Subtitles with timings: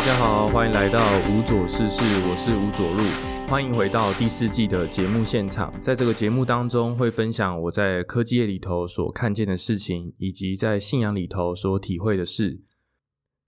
[0.00, 3.02] 大家好，欢迎来到无左事事，我是吴左路，
[3.46, 5.70] 欢迎回到第四季的节目现场。
[5.82, 12.62] 在这个节目当中，会分享我在科技业里头所看见的事情，以及在信仰里头所体会的事。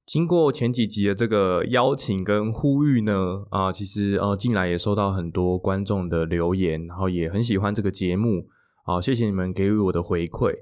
[0.04, 8.48] 经过前几集的这个邀请跟呼吁呢，啊，其实呃进来也收到很多观众的留言，然后也很喜欢这个节目，
[8.84, 10.52] 啊，谢谢你们给予我的回馈。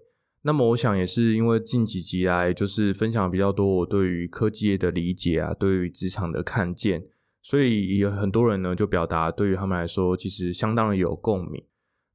[0.42, 7.02] 那么我想也是因为近几集来就是分享比较多我对于科技业的理解啊，对于职场的看见，
[7.42, 11.62] 所以有很多人呢就表达对于他们来说其实相当的有共鸣。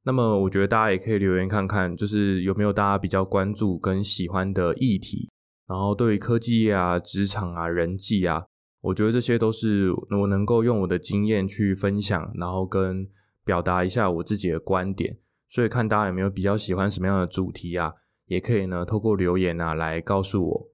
[0.02, 5.30] 那么我觉得大家也可以留言看看，就是有没有大家比较关注跟喜欢的议题，
[5.68, 8.44] 然后对于科技业啊、职场啊、人际啊，
[8.80, 13.08] 我觉得这些都是我能够用我的经验去分享，然后跟
[13.44, 15.16] 表达一下我自己的观点。
[15.50, 17.92] 所以看大家有没有比较喜欢什么样的主题啊？
[18.26, 20.68] 也可以呢，透过留言啊来告诉我。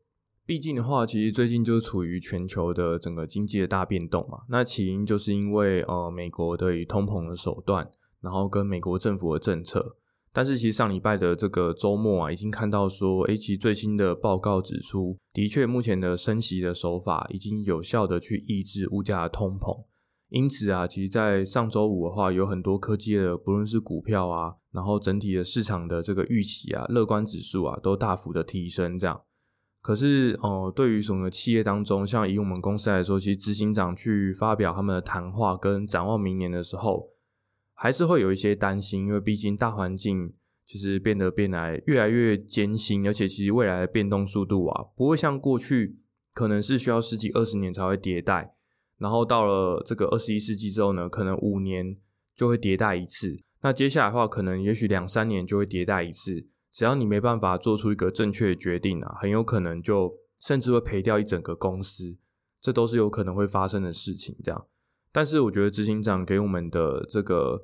[0.44, 4.40] 毕竟的话，其实最近就处于全球的整个经济的大变动嘛。
[4.48, 7.88] 那起因就是因为呃美国对于通膨的手段，
[8.20, 9.96] 然后跟美国政府的政策。
[10.34, 19.84] 但是其实上礼拜的这个周末啊，已经看到说，诶，其最新的报告指出，的确目前的升息的手法已经有效的去抑制物价的通膨。
[20.32, 28.98] 因此啊，其实，在上周五的话，有很多科技的，不论是股票啊，然后整体的市场的这个预期啊，乐观指数啊，都大幅的提升。
[28.98, 29.20] 这样，
[29.82, 37.10] 可是哦，对于什么企业当中，像以我们公司来说，其实执行长去发表他们的谈话跟展望明年的时候，
[37.74, 40.32] 还是会有一些担心，因为毕竟大环境
[40.64, 45.98] 就是变得变来越来越艰辛，而且其实未来的变动速度啊，不会像过去
[46.32, 48.54] 可能是需要十几二十年才会迭代。
[49.02, 51.96] 然后到了这个二十一世纪之后呢，可能五年
[52.36, 53.42] 就会迭代一次。
[53.60, 56.46] 那接下来的话，可能也许两三年就会迭代一次。
[56.70, 62.16] 只要你没办法做出一个正确的决定啊，很有可能就甚至会赔掉一整个公司。
[62.60, 64.36] 这都是有可能会发生的事情。
[64.44, 64.66] 这样，
[65.10, 67.62] 但是我觉得执行长给我们的这个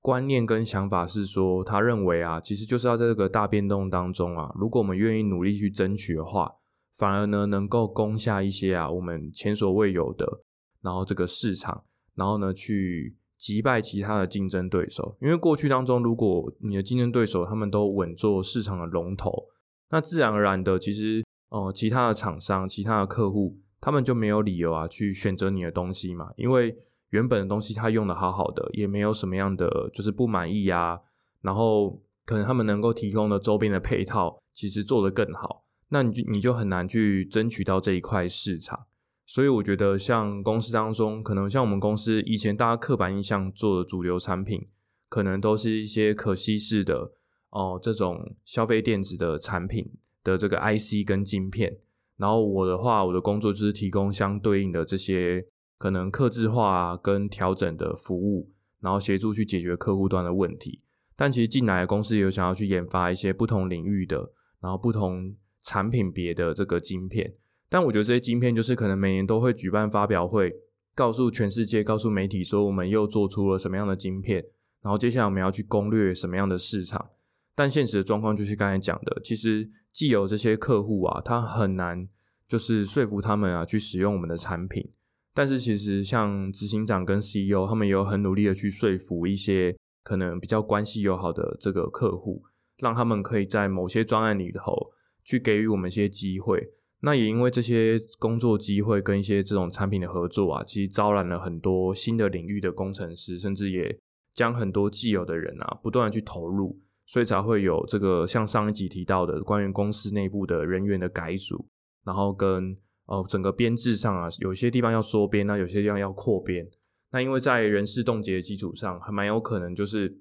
[0.00, 6.50] 观念跟想法是说，他认为啊，其实就是要在这个大变动当中啊，如果我们愿意努力去争取的话，
[6.96, 10.42] 反而呢能够攻下一些啊我们前所未有的。
[10.84, 11.82] 然后这个市场，
[12.14, 15.16] 然后呢，去击败其他的竞争对手。
[15.20, 19.46] 因为过去当中，如果你的竞争对手他们都稳坐市场的龙头，
[19.88, 26.30] 那自然而然的，其实呃，其他的厂商、其他的客户，他们就没有理由啊去选择你的东西嘛。
[26.36, 26.76] 因为
[27.10, 31.00] 原本的东西他用的好好的，也没有什么样的就是不满意啊。
[31.40, 38.86] 然后可能他们能够提供的周边的配套，其实做得更好，那你就你就很难去争取到这一块市场。
[39.26, 44.68] 所以我觉得，像公司当中，可能像我们公司以前大家刻板印象做的主流产品，
[45.08, 47.12] 可能都是一些可稀释的
[47.50, 49.90] 哦，这种消费电子的产品
[50.22, 51.78] 的这个 IC 跟晶片。
[52.16, 55.46] 然后我的话，我的工作就是提供相对应的这些
[55.78, 60.78] 可能刻字化跟调整的服务，然后协助去解决客户端的问题。
[61.16, 64.30] 但其实进来公司有想要去研发一些不同领域的，
[64.60, 67.34] 然后不同产品别的这个晶片。
[67.74, 70.54] 但我觉得这些晶片就是可能每年都会举办发表会，
[70.94, 74.44] 告诉全世界、告诉媒体说我们又做出了什么样的晶片，
[74.80, 77.10] 然后接下来我们要去攻略什么样的市场。
[77.56, 82.08] 但现实的状况就是刚才讲的，其实既有这些客户啊，他很难
[82.46, 84.92] 就是说服他们啊去使用我们的产品。
[85.34, 92.44] 但是其实像执行长跟 CEO 他们也有很努力的去说服一些可能比较关系友好的这个客户，
[92.78, 94.92] 让他们可以在某些专案里头
[95.24, 96.70] 去给予我们一些机会。
[97.04, 103.94] 那也因为这些工作机会跟一些这种产品的合作啊，其实招揽了很多新的领域的工程师，甚至也
[104.32, 111.68] 将很多既有的人啊不断的去投入，所以才会有这个像上一集提到的关于公司内部的人员的改组，
[112.06, 116.66] 然后跟呃整个编制上啊，有些地方要缩编，那有些地方要扩编。
[117.12, 120.18] 那因为在人事冻结的基础上，还蛮有可能就是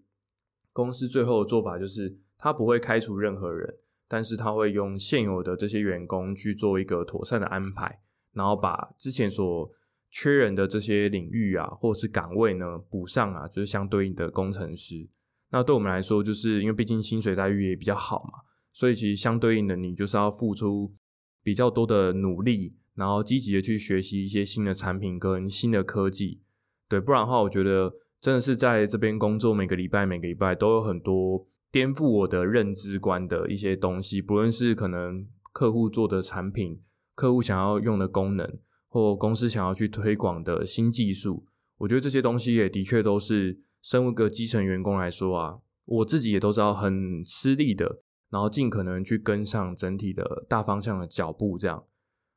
[0.74, 3.74] 公司最后的做法就是他不会开除任何人。
[4.14, 8.00] 但是他会用现有的这些员工去做一个妥善的安排，
[8.32, 9.68] 然后把之前所
[10.12, 15.10] 缺人的这些领域啊，或者是岗位呢补上啊，就是相对应的工程师。
[15.50, 18.34] 那对我们来说，就是因为毕竟薪水待遇也比较好嘛，
[18.72, 20.94] 所以其实相对应的你就是要付出
[21.42, 26.40] 比较多的努力，然后积极的去学习一些新的产品跟新的科技。
[26.88, 31.48] 对，不然的话，我觉得真的是在这边工作，每个礼拜每个礼拜都有很多。
[31.74, 36.80] 颠覆我的认知观的一些东西，不论是可能客户做的产品、
[37.16, 41.48] 客户想要用的功能，或公司想要去推广的新技术，
[41.80, 51.84] 我觉得这些东西也的确都是身为一个基层员工来说啊，我自己也都知道很吃力的，然后尽可能去跟上整体的大方向的脚步，这样。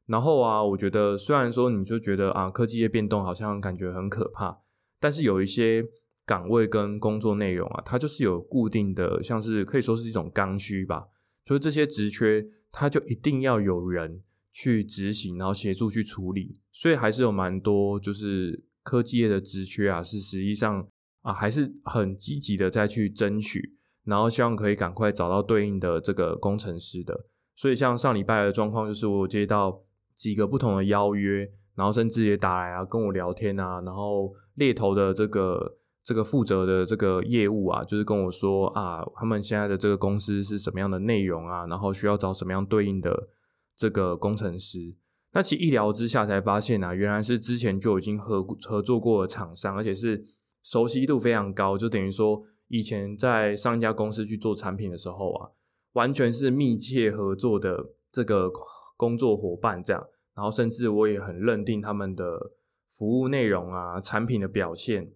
[0.07, 4.61] 然后啊，我觉得虽然说你就觉得啊，科技业变动好像感觉很可怕，
[4.99, 5.85] 但是有一些
[6.27, 11.07] 岗位跟工作内容啊，它就是有固定的，像是可以说是一种刚需吧。
[11.45, 16.59] 所以这些职缺，它就一定要有人去执行，然后协助去处理。
[16.73, 20.87] 所以还是有蛮多就是科技业的职缺啊，是实际上
[21.23, 27.27] 啊还是很积极的在去争取，然后希望可以赶快找到对应的这个工程师的。
[27.55, 29.83] 所以像上礼拜的状况，就是我接到。
[30.17, 35.77] 几个不同的邀约，然后甚至也打来啊，跟我聊天啊，然后猎头的这个
[36.07, 43.29] 这个负责的这个业务啊，就是跟我说啊，他们现在的这个公司是什么样的内容啊，然后需要找什么样对应的
[43.77, 44.95] 这个工程师。
[45.33, 50.23] 那其一聊之下才发现啊，原来是之前就已经合合作过的厂商，而且是
[50.63, 55.51] 熟悉度非常高，就等于说以前在上一家公司去做产品的时候啊，
[55.95, 58.51] 完全是密切合作的这个。
[58.99, 60.03] 工作伙伴这样，
[60.35, 62.53] 然后甚至我也很认定他们的
[62.89, 65.13] 服务内容啊、产品的表现，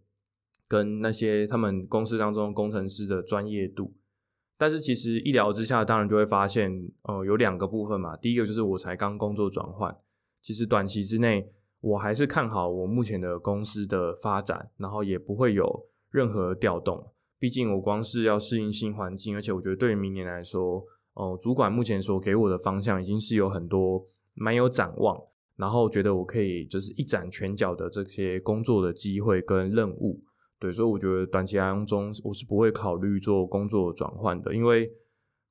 [0.70, 3.92] 跟那些他们公司当中工程师的专业度。
[4.56, 6.70] 但是其实一聊之下，当然就会发现，
[7.02, 8.16] 呃，有两个部分嘛。
[8.16, 9.96] 第一个就是我才刚工作转换，
[10.40, 11.50] 其实短期之内
[11.80, 17.12] 我还是看好我目前的公司的发展，然后也不会有任何调动。
[17.40, 20.86] 毕竟我光是要适应新环境，而且我觉得对于明年来说。
[21.14, 25.20] 哦，主管目前所给我的方向已经是有很多蛮有展望，
[25.56, 30.22] 然后觉得我可以就是一展拳脚的这些工作的机会跟任务，
[30.60, 34.92] 对，所以我觉得短期当中我是不会考虑做工作转换的，因为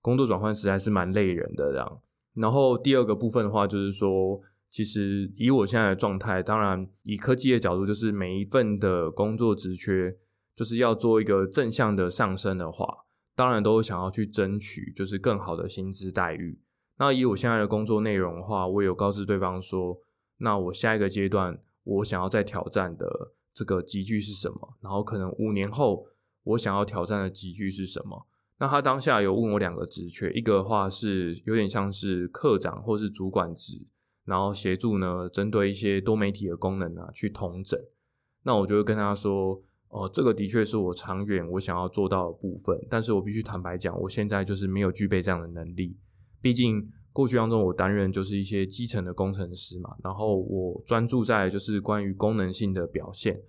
[0.01, 2.01] 工作转换实在是蛮累人的这样。
[2.35, 4.39] 然后第二个部分的话，就是说，
[4.69, 10.15] 其实以我现在的状态，当然以科技的角度，就是每一份的工作职缺，
[10.55, 13.05] 就是要做一个正向的上升的话。
[13.35, 16.59] 当然都想要去争取，就是更好的薪资待遇。
[16.97, 19.97] 那以我现在的工作内容的话，我有告知对方说，
[20.37, 24.77] 那我下一个阶段我想要再挑战的这个集聚是什么？
[24.79, 26.07] 然后可能五年后
[26.43, 28.25] 我想要挑战的集聚是什么？
[28.57, 33.85] 那他当下有问我两个职缺，一个的话是有点像是科长或是主管职，
[34.23, 37.77] 然后协助呢针对一些多媒体的功能啊去统整。
[38.43, 39.61] 那我就会跟他说。
[39.91, 45.97] 哦，这个的确是我长远我想要做到的部分，但是我必须坦白讲，我现在就是没有具备这样的能力。
[46.39, 46.87] 毕竟
[47.19, 53.41] 过去当中我担任就是一些基层的工程师嘛，然后我专注在就是关于功能性的表现，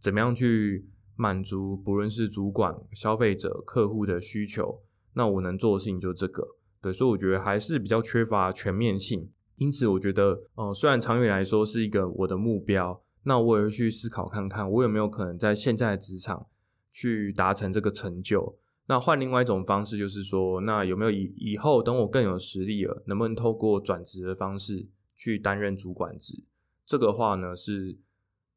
[0.00, 4.80] 怎么样去满足不论是主管、消费者、客户的需求，
[5.12, 6.56] 那我能做的事情就这个。
[6.80, 9.28] 对，所以我觉得还是比较缺乏全面性。
[9.56, 13.02] 因此，我觉得，呃，虽然长远来说是一个我的目标。
[13.24, 16.46] 那我也会去思考看看，我有没有可能在现在的职场
[16.90, 18.56] 去达成这个成就。
[18.90, 26.42] 那换另外一种方式，就是说，那有没有以以后等我更有实力了，能不能透过转职的方式去担任主管职？
[26.86, 27.98] 这个话呢，是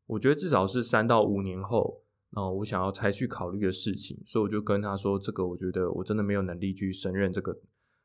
[0.07, 4.23] 我觉得至少是三到五年后，然后我想要才去考虑的事情。
[4.25, 7.59] 所以我就跟他说，这个我觉得我真的没有能力去胜任这个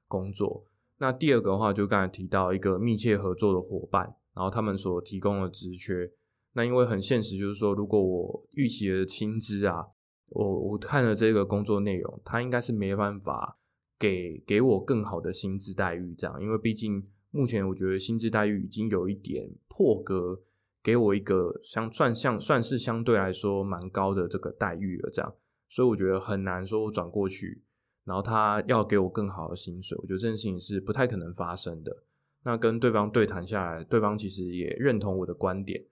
[0.09, 0.67] 工作。
[0.99, 6.11] 那第二个的话，就刚才提到一个密切合作的伙伴，然后他们所提供的职缺。
[6.55, 9.87] 那因为很现实，就是说，如果我预期的薪资啊，
[10.29, 13.59] 我我看了这个工作内容，他应该是没办法
[13.99, 20.41] 给给我更好的薪资待遇，这样，因为毕竟目前我觉得薪资待遇已经有一点破格，
[20.83, 25.35] 给我一个相算相算是相对来说蛮高的这个待遇了，这样，
[25.69, 27.63] 所以我觉得很难说我转过去，
[28.05, 32.05] 然后他要给我更好的薪水，我觉得这件事情是不太可能发生的。
[32.45, 35.85] 那跟对方对谈下来，对方其实也认同我的观点。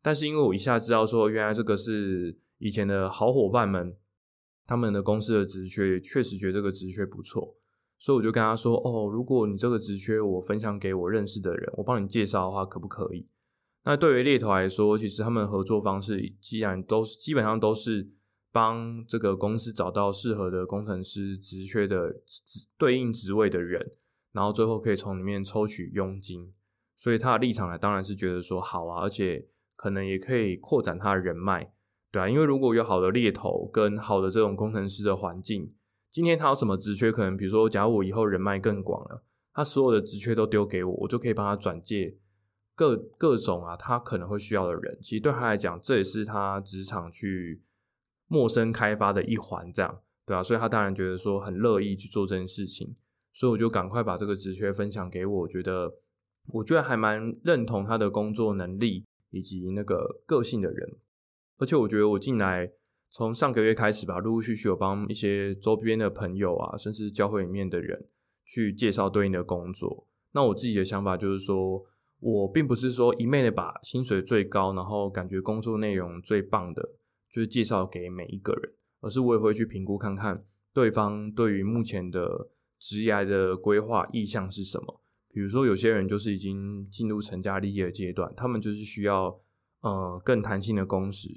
[0.00, 3.96] 但是因为我一下知道说，原来这个是以前的好伙伴们，
[4.66, 7.56] 他们的公司的职缺确实觉得这个职缺不错，
[7.98, 13.26] 所以我就跟他说：“哦，如果你这个职缺我分享给我认识的人，我帮你介绍的话，可不可以？”
[13.84, 18.10] 那对于猎头来说，其实他们合作方式既然都是基本上都是
[18.52, 22.14] 帮这个公司找到适合的工程师职缺的
[22.76, 23.92] 对应职位的人，
[24.32, 26.52] 然后最后可以从里面抽取佣金，
[26.96, 29.48] 所以他的立场呢，当然是觉得说好啊，而且。
[29.78, 31.72] 可能也可以扩展他的人脉，
[32.10, 35.74] 对啊，因为如果有好的猎头跟好的这种工程师的环境，
[36.10, 39.22] 今天他有什么职缺，可能比如说，假如我以后人脉更广了，
[39.52, 42.16] 他所有的职缺都丢给我，我就可以帮他转介
[42.74, 44.98] 各各种啊，他可能会需要的人。
[45.02, 47.62] 其实对他来讲，这也是他职场去
[48.26, 52.96] 陌生开发的一环，这样对啊，所以他当然觉得说很乐意去做这件事情，
[53.34, 55.92] 所以我就赶快把这个职缺分享给我，觉得
[56.46, 59.04] 我觉得还蛮认同他的工作能力。
[59.30, 60.96] 以及那个个性的人，
[61.58, 62.70] 而且我觉得我进来
[63.10, 68.06] 从上个月开始吧，陆陆续续有帮一些周边的朋友啊，甚至教会里面的人
[68.44, 70.06] 去介绍对应的工作。
[70.32, 71.84] 那我自己的想法就是说，
[72.20, 76.82] 我并不是说一昧的把薪水最高，然后感觉工作内容最棒的，
[77.30, 85.00] 就是介绍给每一个人，而是我也会去评估看看对方对于目前的职业的规划意向是什么。
[85.32, 89.40] 比如说，有些人就是已经进入成家立业的阶段，他们就是需要
[89.80, 91.28] 呃更弹性的工时，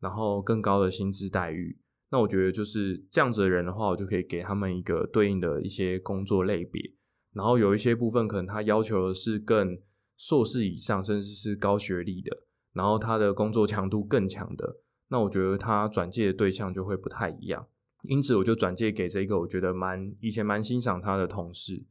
[0.00, 1.78] 然后更高的薪资待遇。
[2.10, 6.82] 那我觉得就是这样子的人的话，我就可以给他们一个对应的一些工作类别。
[7.34, 9.78] 然后有一些部分可能他要求的是更
[10.16, 12.36] 硕士以上，甚至是高学历的，
[12.72, 14.78] 然后他的工作强度更强的，
[15.08, 17.66] 那我觉得他转介的对象就会不太一样。
[18.02, 21.84] 因此，我就转介给这个我觉得蛮以前蛮欣赏他的同事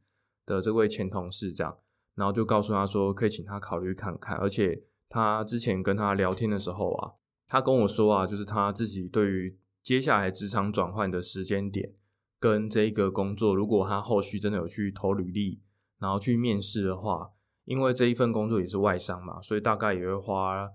[0.44, 1.78] 的这位前同事，这样，
[2.16, 4.36] 然后就告诉他说可以请他考虑看看。
[4.38, 7.12] 而且他之前跟他聊天的时候啊，
[7.48, 11.94] 他跟我说啊，就是他自己对于接下来职场转换的时间点。
[12.40, 15.60] 跟这一个工作，如果他后续真的有去投履历，
[15.98, 17.30] 然后去面试的话，
[17.64, 20.70] 因为这一份工作也是外商嘛，所以大概也会花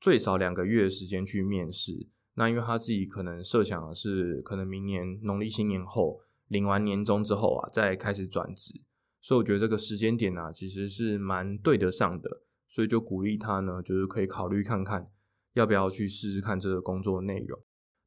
[0.00, 2.06] 最少两个月的时间去面试。
[2.34, 8.80] 那因为他自己可能设想的是，可能明年农历新年后领完年终之后啊，再开始转职，
[9.20, 15.10] 所以我觉得这个时间点呢，其实是蛮对得上的，所以就鼓励他呢，就是可以考虑看看，
[15.58, 17.60] 要不要去试试看这个工作内容。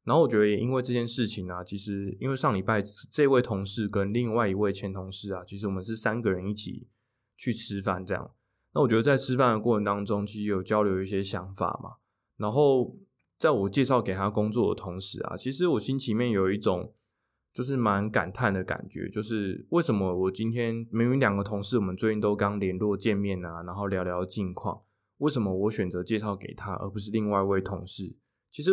[0.04, 6.88] 然后我觉得也因为这件事情啊，其实因为上礼拜这位同事跟另外一位前同事啊，其实我们是三个人一起
[7.36, 8.30] 去吃饭这样。
[8.74, 11.90] 那我觉得在吃饭的过程当中，其实有交流一些想法嘛。
[12.36, 12.96] 然后
[13.38, 16.92] 在我介绍给他工作的同时啊，其实我心里面有一种
[17.52, 24.82] 就是蛮感叹的感觉，就是为什么我今天明明两个同事我们最近都刚联络见面啊，然后聊聊近况，
[25.22, 28.14] 为什么我选择介绍给他而不是另外一位同事？
[28.50, 28.72] 其实。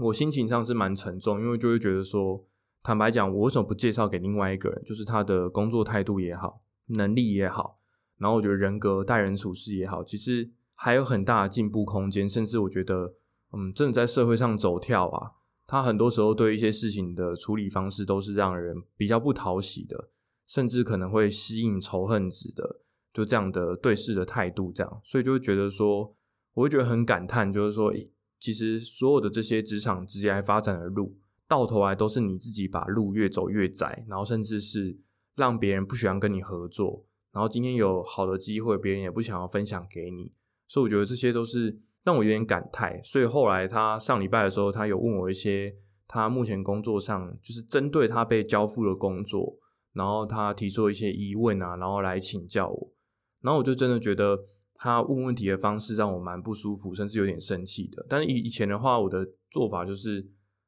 [0.00, 2.46] 我心情上是蛮沉重，因为就会觉得说，
[2.84, 4.80] 坦白讲，我为什么不介绍给另外一个人？
[4.84, 7.80] 就是他的工作态度也好，能力也好，
[8.16, 12.30] 然后我觉得人格、待人处事也好，其实还有很大的进步空间。
[12.30, 13.14] 甚至我觉得，
[13.52, 15.32] 嗯，真的在社会上走跳啊，
[15.66, 20.10] 他很多时候对一些事情的处理方式都是让人比较不讨喜的，
[20.46, 26.14] 甚至可能会吸引仇恨值的，就这样的对事的态度，这样，所以就会觉得说，
[26.54, 27.92] 我会觉得很感叹，就是说。
[28.40, 34.96] 其实所有的这些职场职业发展的路，到头来都是你自己把路越走越窄，然后甚至是
[35.34, 40.30] 让别人不喜欢跟你合作，然后今天有好的机会，别人也不想要分享给你，
[40.68, 43.02] 所以我觉得这些都是让我有点感叹。
[43.02, 45.74] 所以后来他上礼拜的时候，他有问我一些
[46.06, 49.58] 他目前工作上就是针对他被交付的工作，
[49.94, 52.92] 然后他提出一些疑问啊，然后来请教我，
[53.40, 54.38] 然后我就真的觉得。
[54.80, 58.06] 他问问题的方式让我蛮不舒服，甚至有点生气的。
[58.08, 60.24] 但是以以前的话，我的做法就是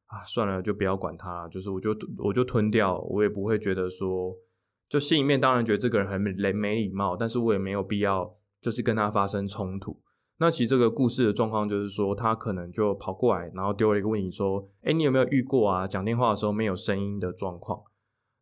[0.06, 4.34] 啊，算了，就不要管他了，就是我就我就吞掉，我也不会觉得说，
[4.88, 9.96] 就心里面当然觉得这个人很没没礼貌，但是我也没有必要就是跟他发生冲突。
[10.38, 15.86] 那其实这个故事的状况就是说，他可能就跑过来，然后丢了一个问题说：“哎，你有没有遇过啊？
[15.86, 17.80] 讲电话的时候没有声音的状况？”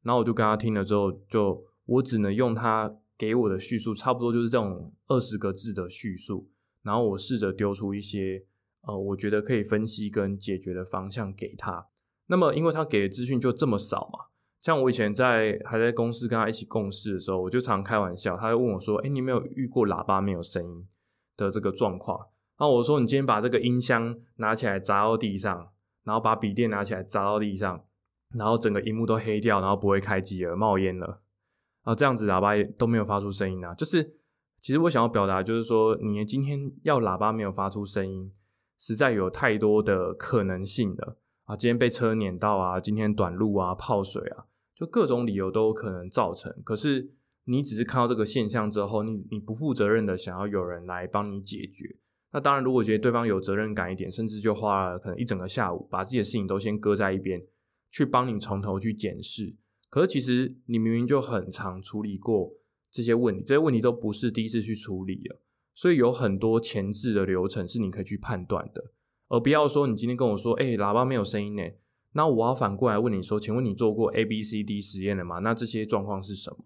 [0.03, 2.91] 然后我就跟他听了之后，就我只能用他。
[3.19, 6.49] 给我的叙述差不多就是这种二十个字的叙述，
[6.83, 8.45] 然后我试着丢出一些
[8.83, 11.89] 呃，我觉得可以分析跟解决的方向给他。
[12.29, 14.27] 那么，因为他给的资讯就这么少嘛，
[14.61, 20.87] 像我以前在还在公司跟他一起共事的时候，我就常开玩笑，他会问我说：“哎，你没有遇过喇叭没有声音
[21.37, 22.19] 的这个状况？”
[22.59, 25.71] 然后我说：“你今天把这个音箱拿起来砸到地上，
[26.05, 27.85] 然后把笔电拿起来砸到地上，
[28.35, 31.23] 然后整个荧幕都黑掉，然后不会开机了，冒烟了。”
[31.83, 34.15] 啊，这样子喇叭也都没有发出声音啊，就是
[34.61, 38.33] 其实我想要表达，就是说你今天要喇叭没有发出声音，
[38.79, 41.57] 实在有太多的可能性了啊！
[41.57, 44.45] 今天被车碾到啊，今天短路啊，泡水啊，
[44.75, 46.55] 就各种理由都有可能造成。
[46.65, 47.11] 可是
[47.45, 51.97] 你只是看到这个现象之后，你你不负责任的想要有人来帮你解决，
[52.33, 57.43] 那当然如果觉得对方有责任感一点，甚至就花了可能一整个下午，把自己的事情都先搁在一边，
[57.91, 59.55] 去帮你从头去检视。
[59.91, 62.53] 可是其实你明明就很常处理过
[62.91, 65.41] 这些问题，这些问题都不是第一次去处理了，
[65.75, 68.93] 所以有很多前置的流程是你可以去判断的，
[69.29, 71.63] 而不要说你今天跟我说，哎，喇叭没有声音呢，
[72.13, 75.39] 那我要反过来问你说，请问你做过 A、B、C、D 实验了吗？
[75.39, 76.65] 那这些状况是什么？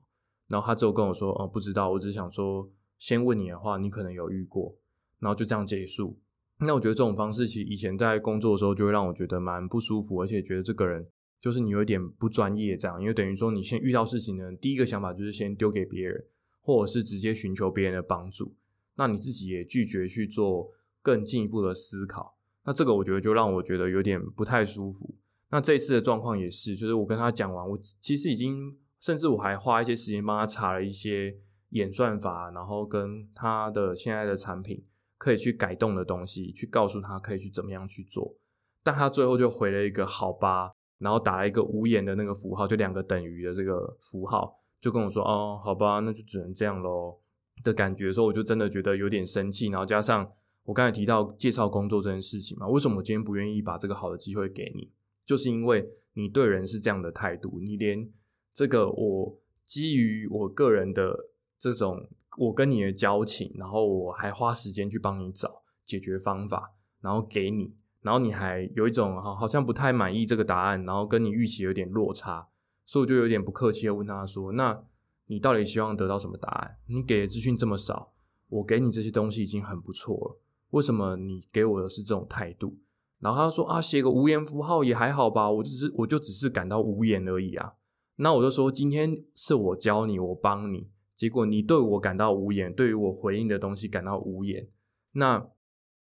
[0.49, 4.77] 然后他就跟我说，哦，不知道，我只想说，先问你的话，你可能有遇过，
[5.21, 6.19] 然后就这样结束。
[6.59, 11.07] 那我觉得这种方式，其实以前在工作的时候就会让我觉得蛮不舒服，而且觉得这个人。
[11.43, 16.25] 就是你有点不专业，这样，因为等于说你先遇到事情呢，第一个想法就是先丢给别人，
[16.61, 18.55] 或者是直接寻求别人的帮助，
[18.95, 20.71] 那你自己也拒绝去做
[21.03, 25.17] 更进一步的思考，那这个我觉得就让我觉得有点不太舒服。
[25.51, 31.37] 那这次的状况也是，就是我跟他讲完，我其实已经甚至我还花一些时间帮他查了一些
[31.71, 34.85] 演算法，然后跟他的现在的产品
[35.19, 38.37] 可以去改动的东西，去告诉他可以去怎么样去做。
[38.85, 40.73] 但他最后就回了一个好吧，
[41.03, 47.19] 然后打了一个无言的那个符号，就两个等于的这个符号，就跟我说哦，好吧，那就只能这样喽
[47.65, 48.13] 的感觉。
[48.13, 49.69] 所以我就真的觉得有点生气。
[49.69, 50.31] 然后加上
[50.65, 54.91] 我刚才提到介绍工作这件事情嘛，为什么我今天不愿意把这个好的机会给你？
[55.27, 58.09] 就是因为你对人是这样的态度，你连
[58.53, 61.17] 这个我基于我个人的
[61.59, 72.49] 这种我跟你的交情，然后我还花时间去帮你找解决方法，然后给你，然后你还有一种好好像不太满意这个答案，然后跟你预期有点落差，
[72.85, 74.83] 所以我就有点不客气的问他说：“那
[75.27, 76.77] 你到底希望得到什么答案？
[76.89, 78.13] 你给的资讯这么少，
[78.49, 80.41] 我给你这些东西已经很不错了，
[80.71, 82.77] 为什么你给我的是这种态度？”
[83.21, 87.75] 然后他说啊，写个无言符号也还好吧，我只是我就只是感到无言而已啊。
[88.17, 94.69] 那我就说，今天是我教你，我帮你，结果你对我感到无言，对于我回应的东西感到无言。
[95.13, 95.47] 那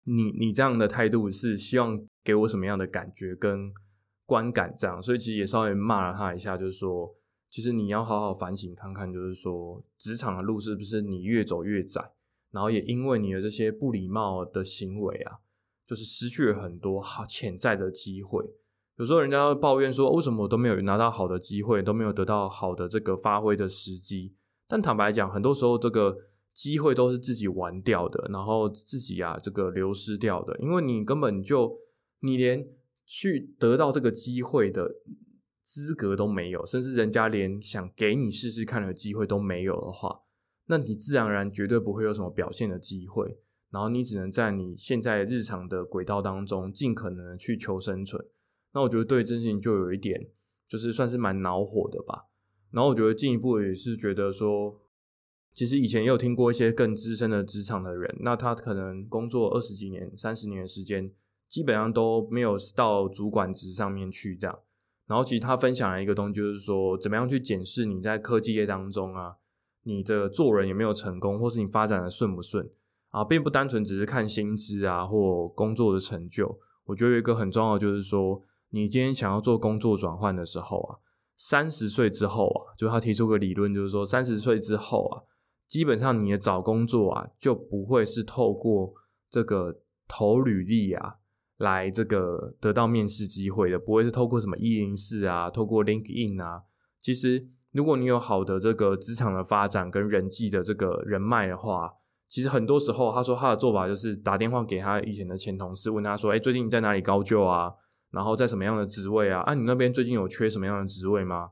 [0.08, 3.72] 你你这样的态度是希望给我什么样的感觉跟
[4.24, 4.74] 观感？
[4.76, 7.14] 这样，所以其实也稍微骂了他一下，就是说，
[7.50, 12.12] 其实你要好好反省看看，就是说，职场的路是不是你越走越窄，
[12.50, 15.38] 然后也因为你的这些不礼貌的行为啊。
[15.86, 18.44] 就是失去了很多好潜在的机会。
[18.96, 24.34] 有时候人家会抱怨说，为什么我都没有拿到好的机会，都没有得到好的这个发挥的时机？
[24.68, 26.14] 但坦白讲，很多时候这个
[26.58, 30.58] 机会都是自己玩掉的，然后自己啊这个流失掉的。
[30.58, 31.78] 因为你根本就
[32.18, 32.68] 你连
[33.06, 34.90] 去得到这个机会的
[35.62, 40.22] 资格都没有，甚至人家连想给你试试看的机会都没有的话，
[40.66, 43.38] 那你自然而然绝对不会有什么表现的机会。
[43.70, 48.20] 然后你只能在你现在日常的轨道当中，尽可能去求生存。
[48.74, 50.28] 那我觉得对这件事情就有一点，
[50.66, 52.24] 就是算是蛮恼火的吧。
[52.72, 54.74] 然后我觉得进一步也是觉得说，
[55.58, 61.10] 其实以前也有听过一些更资深的职场的人，那他可能工作二十几年、三十年的时间，
[61.49, 64.56] 基本上都没有到主管职上面去这样。
[65.08, 69.34] 然后其实他分享了一个东西，就是说怎么样去检视你在科技业当中啊，
[69.82, 72.71] 你的做人有没有成功，或是你发展的顺不顺。
[73.10, 76.56] 啊，并不单纯只是看薪资啊，或工作的成就。
[76.84, 78.40] 我觉得有一个很重要，就是说，
[78.71, 80.99] 你今天想要做工作转换的时候啊，
[81.36, 85.23] 三十岁之后啊，就他提出个理论，就是说，三十岁之后啊，
[85.69, 88.95] 基本上你的找工作啊，就不会是透过
[89.31, 91.17] 这个投履历啊，
[91.59, 96.63] 来这个得到面试机会的，不会是透过什么一零四啊，透过 LinkedIn 啊。
[97.00, 101.93] 其实，如果你有好的这个职场的发展跟人际的这个人脉的话，
[102.26, 107.73] 其实很多时候，他说他的做法就是打电话给他以前的前同事，问他说：“哎，最近你在哪里高就啊？
[108.11, 109.41] 然后在什么样的职位啊？
[109.43, 111.50] 啊，你那边最近有缺什么样的职位吗？”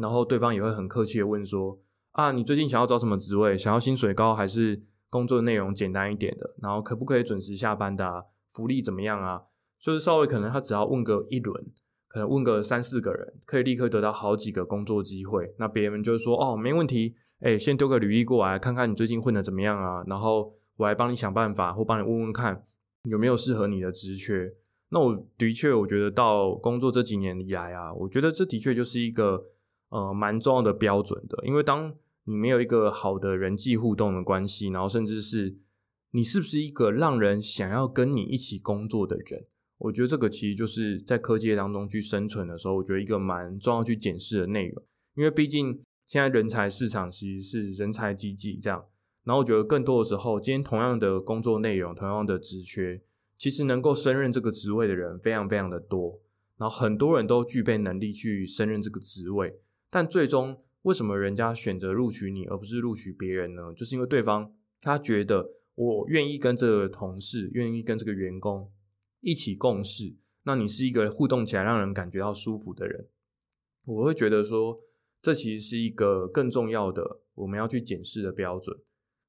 [0.00, 1.78] 然后对方也会很客气的问说
[2.12, 3.56] ：“啊，你最近想要找什么职位？
[3.56, 6.54] 想要薪水高还是工作内容简单一点的？
[6.62, 8.26] 然后可不可以准时下班的？
[8.52, 9.42] 福利怎么样啊？
[9.80, 11.64] 就是稍微可能他只要问个一轮，
[12.08, 15.54] 可能问个三四个人，可以立刻得到好几个工作机会。
[15.58, 20.04] 那别人就说：哦，没问题。”哎，先丢个履历过来，看看你最近混的怎么样啊？
[20.06, 22.64] 然后我来帮你想办法，或帮你问问看
[23.04, 24.52] 有没有适合你的职缺。
[24.90, 29.42] 那我的确，我觉得到工作这几年以来啊，我觉得这的确就是一个
[29.88, 31.44] 呃蛮重要的标准的。
[31.44, 31.92] 因为当
[32.24, 35.56] 你没有一个好的人际互动的关系，然后甚至是
[36.10, 39.46] 你是不是一个让人想要跟你一起工作的人，
[39.78, 44.82] 我觉得这个其实就是在科技当中去生存的时候，我觉得一个蛮重要去检视的内容。
[45.14, 45.82] 因为毕竟。
[46.04, 48.84] 现在人才市场其实是人才济济这样，
[49.24, 53.00] 然后我觉得更多的时候，今天同样的工作内容、同样的职缺，
[53.38, 56.20] 其实能够胜任这个职位的人非常非常的多，
[56.58, 59.58] 然后很多人都具备能力去胜任这个职位，
[59.88, 63.72] 但最终为什么人家选择录取你而不是录取别人呢？
[63.74, 68.70] 就是因为对方他觉得我愿意跟这个同事、愿意跟这个员工
[69.20, 70.14] 一起共事，
[70.44, 73.08] 那你是一个互动起来让人感觉到舒服的人，
[73.86, 74.80] 我会觉得说。
[75.24, 78.76] 这其实是一个更重要的我们要去检视的标准，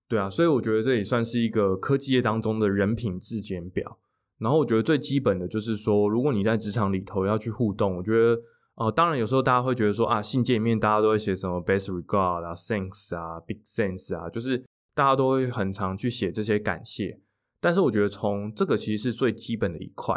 [0.07, 3.99] 对啊，所以我觉得这也算是一个科技业当中的人品质检表。
[4.39, 8.41] 然后我觉得最基本的就是说，如果你在职场里头要去互动，我觉得
[8.75, 14.57] 呃，当然有时候大家会觉得说啊，信件里面大家都会写什么 best regard 啊，thanks 啊，big thanks 啊，就是
[14.93, 17.19] 大家都会很常去写这些感谢。
[17.59, 20.15] 但是我觉得从这个其实是最基本的一块。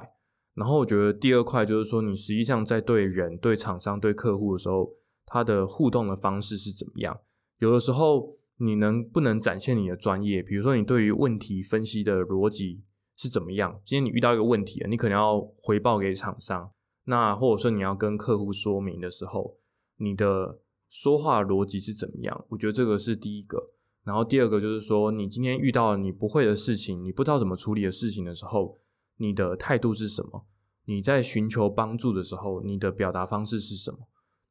[0.54, 4.90] 然后我觉得第二块就是说，你实际上在对人、对厂商、对客户的时候。
[5.28, 7.18] 他的互动的方式是怎么样？
[7.58, 10.40] 有的时候你能不能展现你的专业？
[10.40, 12.84] 比如说你对于问题分析的逻辑
[13.16, 13.80] 是怎么样？
[13.84, 16.70] 今天你遇到一个问题你可能要回报给厂商，
[17.06, 19.56] 那或者说你要跟客户说明的时候，
[19.96, 22.44] 你的说话逻辑是怎么样？
[22.50, 23.66] 我觉得这个是第一个。
[24.04, 28.78] 然后第二个就是说，你今天遇到你不会的事情，你不知道怎么处理的事情的时候，
[29.16, 30.44] 你的态度是什么？
[30.84, 33.98] 你在寻求帮助的时候，你的表达方式是什么？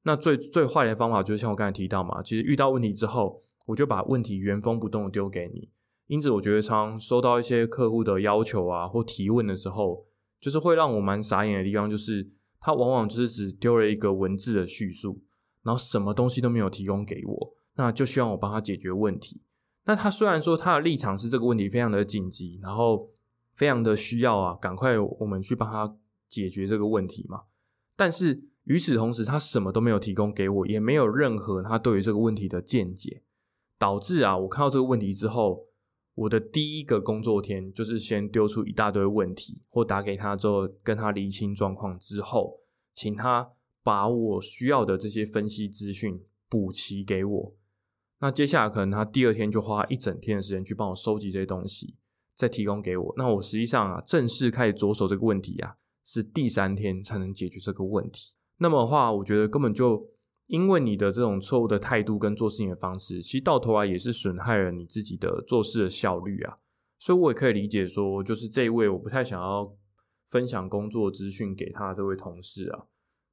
[0.04, 5.70] 那最最坏的方法就是像我刚才提到嘛，其实遇到问题之后，我就把问题原封不动的丢给你。
[6.08, 10.06] 因此，我觉得常收到一些客户的要求啊或提问的时候，
[10.42, 12.30] 就是会让我蛮傻眼的地方，就是
[12.66, 15.22] 他往往就是只丢了一个文字的叙述，
[15.62, 19.40] 然后什么东西都没有提供给我，那就希望我帮他解决问题。
[19.84, 23.08] 那他虽然说他的立场是这个问题非常的紧急，然后
[23.54, 25.96] 非常的需要啊，赶快我们去帮他
[26.28, 27.44] 解决这个问题嘛，
[27.96, 33.22] 但是与此同时，他什么都没有提供给我，也没有任何他对于这个问题的见解，
[33.78, 35.68] 导致啊，我看到这个问题之后。
[36.16, 42.56] 我的第一个工作天就是先丢出一大堆问题，或打给他之后跟他厘清状况之后，
[42.94, 43.52] 请他
[43.84, 47.54] 把我需要的这些分析资讯补齐给我。
[48.20, 51.96] 那接下来可能他第二天就花一整天的时间去帮我收集这些东西，
[52.34, 53.14] 再提供给我。
[53.18, 58.34] 那我实际上啊，正式开始着手这个问题啊，是第三天才能解决这个问题。
[58.58, 60.15] 那么的话，我觉得根本就。
[60.48, 66.58] 因为你的这种错误的态度跟做事情的方式，其实到头来也是损害了你自己的做事的效率啊。
[67.00, 69.76] 所以我也可以理解说，就是这一位我不太想要
[70.28, 72.86] 分享工作资讯给他这位同事啊，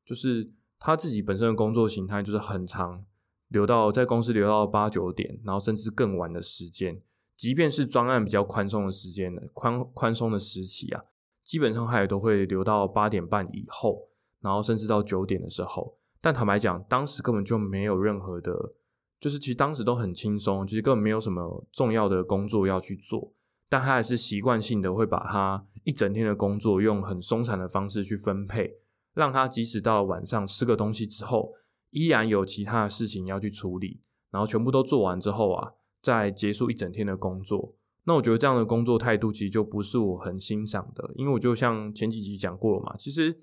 [0.05, 3.05] 就是他自己本身的工作形态就是很长，
[3.49, 7.01] 留到在公司留到八九点，然后甚至更晚的时间，
[7.37, 11.05] 即便是专案比较宽松的时间的宽宽松的时期啊，
[11.45, 14.09] 基本上他也都会留到八点半以后，
[14.41, 15.99] 然后甚至到九点的时候。
[16.25, 18.75] 但坦白讲，当时根本就没有任何的，
[19.19, 23.33] 就是其实当时都很轻松，其实根本没有什么重要的工作要去做。
[23.69, 28.77] 但他还是习惯性的会把他一整天的工作用很松散的方式去分配，
[29.15, 31.53] 让他即使到了晚上吃个东西之后，
[31.91, 37.75] 依然有其他的事情要去处理，然后全部都做完之后啊，再结束一整天的工作。
[38.05, 43.41] 那我觉得这样的工作态度其实就不是我很欣赏的，因为我就像前几集讲过了嘛，其实。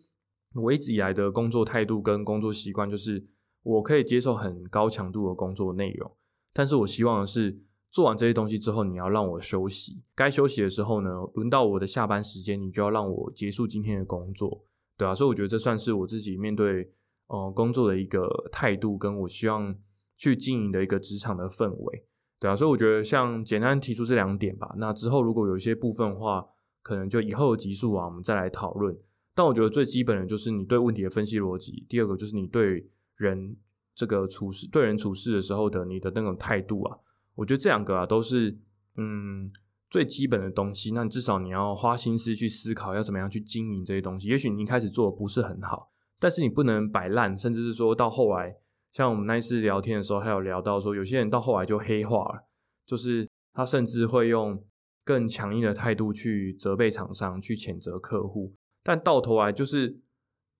[0.55, 3.23] 我一直以来的工作态度跟工作习惯，就是
[3.61, 6.11] 我可以接受很高强度的工作内容，
[6.53, 14.63] 但是我希望的是做完这些东西之后，你要让我休息，该休息的时候呢，轮到我的下班时间，你就要让我结束今天的工作，
[14.97, 16.91] 对啊，所以我觉得这算是我自己面对
[17.27, 19.75] 呃工作的一个态度，跟我希望
[20.17, 22.05] 去经营的一个职场的氛围，
[22.39, 26.45] 对啊，所以我觉得像简单提出这两点吧，那之后如果有一些部分的话，
[26.81, 28.97] 可能就以后的集数啊，我们再来讨论。
[29.39, 33.55] 但我觉得最基本的就是你对问题的分析逻辑，第二个就是你对人
[33.95, 36.97] 这个处事、对人处事的时候的你的那种态度啊，
[37.35, 38.53] 我觉得这两个啊都是
[38.97, 39.49] 嗯
[39.89, 40.91] 最基本的东西。
[40.91, 44.27] 那你至少你要花心思去思考要怎么样去经营这些东西。
[44.27, 48.53] 也许你一开始做的不是很好，但是你不能摆烂，甚至是说到后来，
[48.91, 52.43] 像我们那一次聊天的时候，还有聊到说，有些人到后来就黑化了，
[52.85, 54.61] 就是他甚至会用
[55.05, 58.53] 更强硬的态度去责备厂商，去谴责客户。
[58.83, 59.99] 但到头来就是，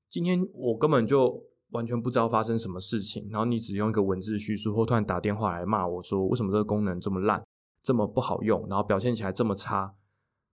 [0.10, 7.43] 今天我根本就完全不知道发生什么事情，然后你只用一个文字叙述，或突然打电话来骂我说为什么这个功能这么烂，
[7.84, 9.95] 这么不好用，然后表现起来这么差。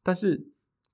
[0.02, 0.46] 但是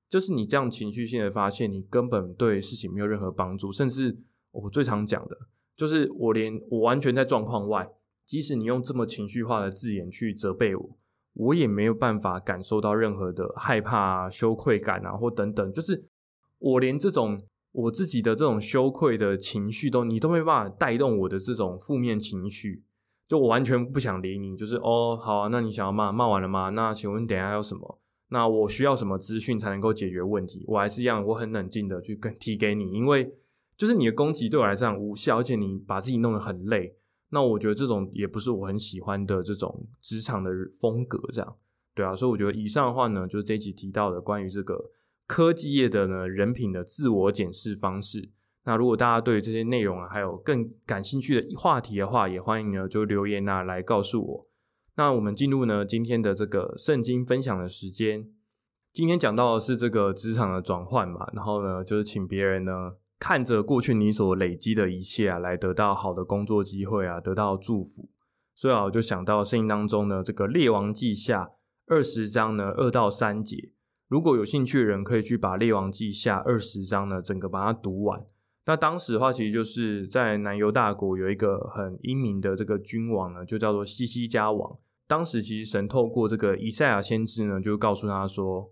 [0.08, 4.18] 就是你这样情绪性的发现，你根本对事情没有任何帮助，甚至
[4.52, 5.36] 我最常讲的
[5.76, 7.90] 就是，我连我完全在状况外，
[8.24, 10.98] 即使你用这么情绪化的字眼去责备我，
[11.34, 16.08] 我也没有办法感受到任何的害怕、羞愧感啊，或等等，就是。
[16.62, 22.84] 我连这种我自己的这种羞愧的情绪都你都没办法带动我的这种负面情绪，
[23.26, 24.56] 就我完全不想理你。
[24.56, 26.68] 就是哦，好，那你想要骂骂完了吗？
[26.68, 27.98] 那请问等下有什么？
[28.28, 30.64] 那我需要什么资讯才能够解决问题？
[30.68, 33.34] 我还是一样，我很冷静的去跟提给你，因为
[33.76, 36.94] 就是你的攻击对我来讲无效，而且你把自己弄得很累。
[37.30, 41.56] 那我觉得这种也不是我很喜欢的这种职场的风格，这样
[41.94, 42.14] 对啊。
[42.14, 44.90] 所以我觉得以上的话呢，就是这一集提到的关于这个。
[45.32, 48.28] 科技业的呢，人品的自我检视方式。
[48.64, 54.46] 那如果大家对这些内容啊，还有更感兴趣的话题的话，也欢迎呢就留言啊来告诉我。
[54.96, 58.28] 那我们进入呢今天的这个圣经分享的时间。
[58.92, 68.10] 今天讲到的是这个职场的转换嘛，然后呢就是请别人呢看着过去你所累积的一切啊，来得到好的工作机会啊，得到祝福。
[68.54, 71.48] 所以啊，我就想到圣经当中呢这个列王记下
[71.86, 73.70] 二十章呢二到三节。
[74.12, 78.22] 如果有兴趣的人，可以去把《列王记下》二十章呢，整个把它读完。
[78.66, 84.78] 那当时的话，其实就是在南犹大国有一个很英明的这个君王呢，就叫做西西加王。
[85.06, 88.66] 当时其实神透过这个以赛亚先知呢，就告诉他说：“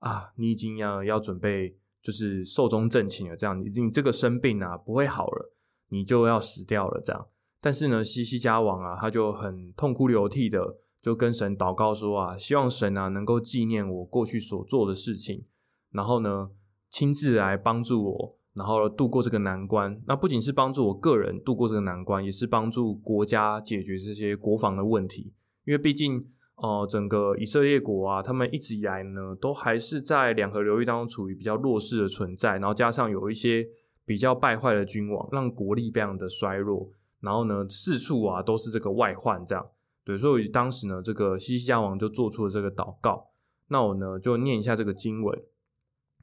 [0.00, 3.36] 啊，你已经要要准备，就是寿终正寝了。
[3.36, 5.52] 这样，你你这个生病啊不会好了，
[5.90, 7.00] 你就要死掉了。
[7.04, 7.24] 这样。
[7.60, 15.44] 但是呢，西西加王啊，他就很痛哭流涕的就跟神祷告说啊，希望神啊能够纪念我过去所做的事情，
[15.92, 16.50] 然后呢
[16.90, 20.00] 亲自来帮助我，然后度过这个难关。
[20.06, 25.32] 那不仅是帮助我个人度过这个难关，也是帮助国家解决这些国防的问题。
[25.64, 33.66] 因为毕竟，呃，整个以色列国啊，他们一直以来呢，都还是在两河流域当中处于比较弱势的存在，然后加上有一些
[34.04, 36.90] 比较败坏的君王，让国力非常的衰弱。
[37.20, 39.64] 然后呢，四处啊都是这个外患，这样。
[40.04, 43.30] 对，所以当时呢，这个西西家王就做出了这个祷告。
[43.68, 45.42] 那我呢就念一下这个经文。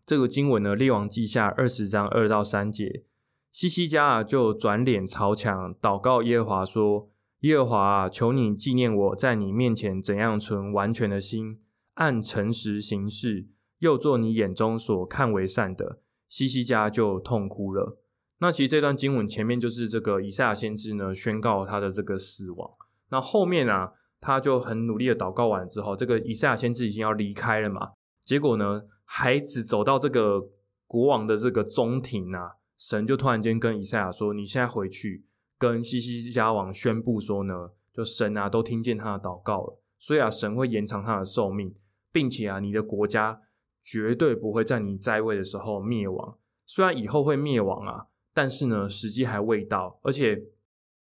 [0.06, 3.04] 这个经文呢，《列王记下》二十章二到三节，
[3.52, 7.10] 西西家啊就转脸朝墙祷告耶和华说
[7.42, 11.60] ：“耶和华啊，求你纪念我在你面前怎样存完全的心，
[11.96, 13.48] 按诚实行事，
[13.80, 17.98] 又做你眼中所看为善的。”西西家就痛哭了。
[18.40, 22.72] 那其实这段经文前面就是这个以赛亚先知呢宣告他的这个死亡。
[23.10, 27.92] 那后面啊，他就很努力的祷告完之后，这个以赛亚先知已经要离开了嘛。
[28.24, 30.50] 结果呢，孩子走到这个
[30.86, 35.26] 国王的这个中庭啊，神就突然间跟以赛亚说：“你现在回去
[35.58, 41.74] 跟西西家王宣布说呢，就神啊都听见他的祷告了，所以啊，神会延长他的寿命，
[42.12, 43.42] 并且啊，你的国家
[43.82, 46.38] 绝对不会在你在位的时候灭亡。
[46.66, 50.44] 虽然以后会灭亡啊，但是呢，时机还未到，而且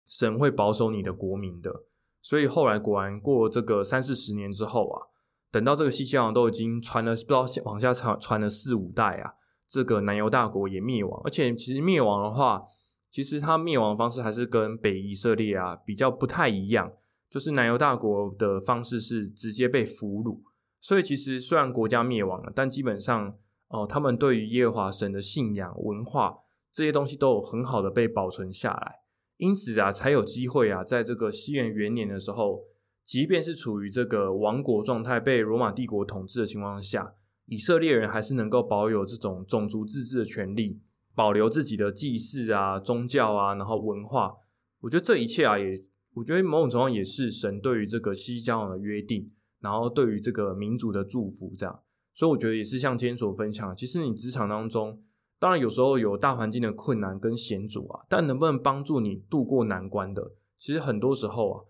[0.06, 1.84] 神会保守你的国民的。”
[2.22, 5.06] 所以后来果然过这个三四十年之后啊，
[5.50, 9.34] 等到这个西西王都已经传了不知道往下传传了四五代啊，
[9.66, 11.20] 这个南犹大国也灭亡。
[11.24, 12.62] 而且其实灭亡的话，
[13.10, 16.92] 其实它灭亡的方式还是跟北以色列啊比较不太一样，
[17.30, 20.40] 就是南犹大国的方式是直接被俘虏。
[20.80, 23.34] 所以其实虽然国家灭亡了，但基本上
[23.68, 26.38] 哦，他们对于耶和华神的信仰、文化
[26.70, 29.00] 这些东西都有很好的被保存下来。
[29.40, 32.62] 因此啊，才有机会啊，在这个西元元年的时候，
[33.06, 37.14] 即便是处于这个亡国状态、被罗马帝国统治的情况下，
[37.46, 40.78] 以色列人还是能够保有这种种族自治的权利，
[41.14, 44.34] 保留自己的祭祀啊、宗教啊，然后文化。
[44.82, 45.80] 我觉得这一切啊，也
[46.12, 51.80] 我觉得某种程度也是神对于这个西交的约定，然后对于这个民族的祝福，这样。
[52.12, 55.02] 所以我觉得也是像今天所分享，其实你职场当中。
[55.40, 61.64] 当然，有时候有大环境的困难跟险阻啊，但能不能帮助你度过难关的，其实很多时候啊，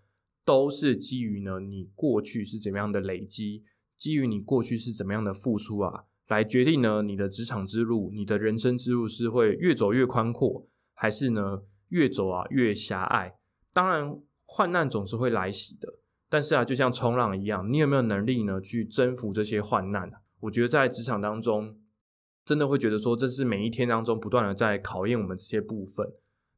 [0.44, 3.62] 都是基于呢你过去是怎么样的累积，
[3.96, 13.36] 基于你过去是怎么样的付出啊，来决定呢你的职场之路、你的人生之路是会越走越宽阔，还是呢越走啊越狭隘。
[13.72, 21.76] 当然，患难总是会来袭的，但是啊，就像冲浪一样，你有没有能力呢去征服这些患难我觉得在职场当中。
[22.44, 26.10] 真的会觉得说，这是每一天当中不断的在考验我们这些部分。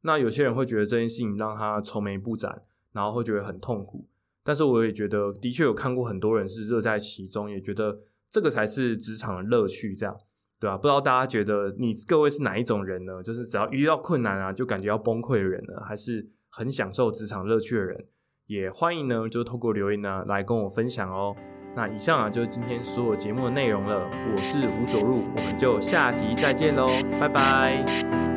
[0.02, 4.06] 那有些人会觉得这件事情让他愁眉不展，然后会觉得很痛苦。
[4.42, 10.16] 但是我也觉得，的确有看过很多人是乐在其中，也觉得这个才是职场的乐趣，这样
[10.58, 10.76] 对吧？
[10.76, 13.22] 不知道大家觉得你各位是哪一种人呢？
[13.22, 18.06] 就是只要遇到困难啊，就感觉要崩溃的人呢，还是很享受职场乐趣的人？
[18.46, 21.36] 也欢迎呢，就透过留言呢来跟我分享哦。
[21.74, 24.06] 那以上啊，就是今天所有节目的内容了。
[24.30, 26.86] 我是吴佐入，我们就下集再见喽，
[27.18, 28.31] 拜拜。